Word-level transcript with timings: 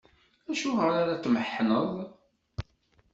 Acuɣer 0.51 0.91
ara 1.01 1.21
tmeḥḥneɣ? 1.23 1.89